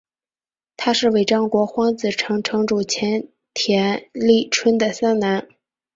[0.77, 5.47] 他是尾张国荒子城城主前田利春的三男。